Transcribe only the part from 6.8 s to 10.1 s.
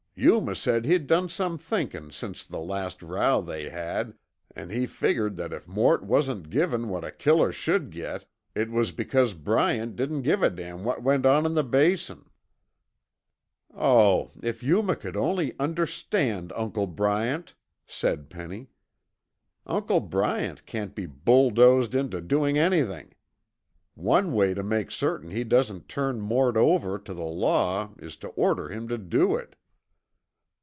what a killer sh'd git, it was because Bryant